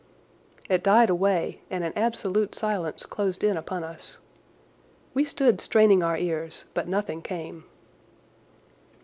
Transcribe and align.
It 0.67 0.81
died 0.83 1.11
away, 1.11 1.61
and 1.69 1.83
an 1.83 1.93
absolute 1.95 2.55
silence 2.55 3.05
closed 3.05 3.43
in 3.43 3.55
upon 3.55 3.83
us. 3.83 4.17
We 5.13 5.23
stood 5.23 5.61
straining 5.61 6.01
our 6.01 6.17
ears, 6.17 6.65
but 6.73 6.87
nothing 6.87 7.21
came. 7.21 7.65